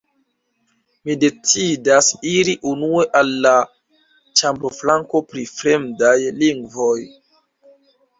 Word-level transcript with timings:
Mi 1.07 1.15
decidas 1.23 2.07
iri 2.29 2.55
unue 2.69 3.03
al 3.19 3.29
la 3.47 3.51
ĉambroflanko 4.41 5.21
pri 5.35 5.45
fremdaj 5.51 6.15
lingvoj. 6.39 6.95